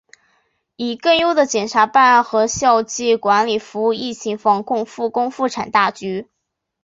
[0.77, 2.59] 以更优的检察办案和绩
[3.13, 6.27] 效管理服务疫情防控、复工复产大局